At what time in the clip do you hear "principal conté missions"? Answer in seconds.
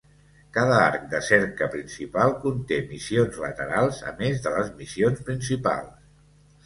1.75-3.37